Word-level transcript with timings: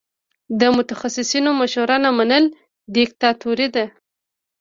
د 0.59 0.61
متخصصینو 0.77 1.49
مشوره 1.61 1.97
نه 2.03 2.11
منل 2.17 2.43
دیکتاتوري 2.95 3.67
ده. 3.75 3.85